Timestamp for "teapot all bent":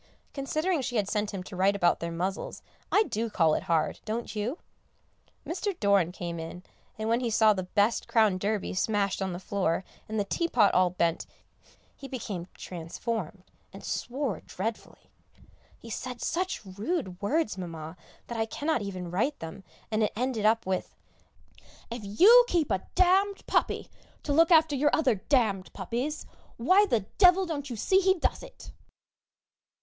10.23-11.27